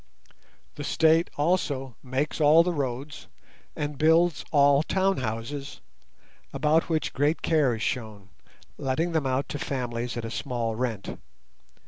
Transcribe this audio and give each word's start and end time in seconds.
The 0.77 0.83
State 0.83 1.29
also 1.37 1.95
makes 2.01 2.41
all 2.41 2.63
the 2.63 2.73
roads 2.73 3.27
and 3.75 3.99
builds 3.99 4.43
all 4.49 4.81
town 4.81 5.17
houses, 5.17 5.79
about 6.51 6.89
which 6.89 7.13
great 7.13 7.43
care 7.43 7.75
is 7.75 7.83
shown, 7.83 8.29
letting 8.79 9.11
them 9.11 9.27
out 9.27 9.47
to 9.49 9.59
families 9.59 10.17
at 10.17 10.25
a 10.25 10.31
small 10.31 10.73
rent. 10.73 11.17